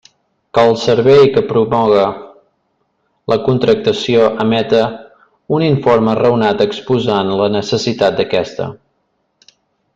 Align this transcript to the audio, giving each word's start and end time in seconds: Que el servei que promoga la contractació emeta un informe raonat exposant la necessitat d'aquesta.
Que 0.57 0.61
el 0.67 0.71
servei 0.83 1.19
que 1.35 1.43
promoga 1.51 2.05
la 3.33 3.37
contractació 3.49 4.25
emeta 4.45 4.81
un 5.59 5.67
informe 5.69 6.19
raonat 6.23 6.67
exposant 6.69 7.33
la 7.45 7.53
necessitat 7.61 8.19
d'aquesta. 8.21 8.71